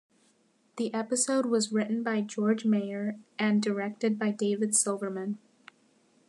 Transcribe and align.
The 0.77 0.91
episode 0.95 1.45
was 1.45 1.71
written 1.71 2.01
by 2.01 2.21
George 2.21 2.65
Meyer 2.65 3.19
and 3.37 3.61
directed 3.61 4.17
by 4.17 4.31
David 4.31 4.75
Silverman. 4.75 5.37